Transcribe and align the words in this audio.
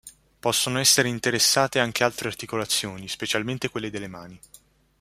Possono 0.39 0.79
essere 0.79 1.09
interessate 1.09 1.77
anche 1.77 2.03
altre 2.03 2.27
articolazioni, 2.27 3.07
specialmente 3.07 3.69
quelle 3.69 3.91
delle 3.91 4.07
mani. 4.07 4.39